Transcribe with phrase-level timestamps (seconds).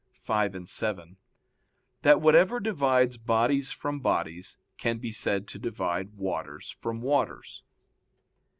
[0.29, 1.15] i, 5,7)
[2.01, 7.61] that whatever divides bodies from bodies can be said to divide waters from waters.